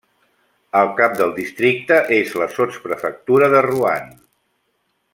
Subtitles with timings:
[0.79, 4.19] El cap del districte és la sotsprefectura de Roanne.